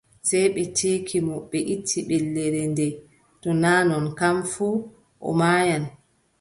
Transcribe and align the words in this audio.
Sey 0.27 0.45
ɓe 0.55 0.61
ceeka 0.77 1.17
mo 1.27 1.35
ɓe 1.49 1.57
itta 1.73 1.99
ɓellere 2.09 2.61
ndee, 2.71 2.93
to 3.41 3.49
naa 3.63 3.81
non 3.89 4.05
kam 4.19 4.37
fuu, 4.53 4.75
o 5.27 5.29
maayan. 5.39 5.83